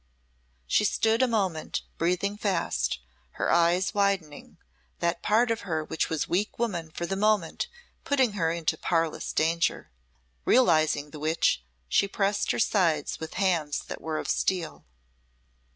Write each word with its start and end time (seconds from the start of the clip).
She 0.65 0.83
stood 0.83 1.21
a 1.21 1.27
moment, 1.27 1.83
breathing 1.99 2.35
fast, 2.35 2.97
her 3.33 3.51
eyes 3.51 3.93
widening, 3.93 4.57
that 4.97 5.21
part 5.21 5.51
of 5.51 5.61
her 5.61 5.83
which 5.83 6.09
was 6.09 6.27
weak 6.27 6.57
woman 6.57 6.89
for 6.89 7.05
the 7.05 7.15
moment 7.15 7.67
putting 8.03 8.31
her 8.31 8.49
in 8.51 8.65
parlous 8.81 9.31
danger, 9.31 9.91
realising 10.43 11.11
the 11.11 11.19
which 11.19 11.63
she 11.87 12.07
pressed 12.07 12.49
her 12.49 12.57
sides 12.57 13.19
with 13.19 13.35
hands 13.35 13.79
that 13.81 14.01
were 14.01 14.17
of 14.17 14.27
steel. 14.27 14.85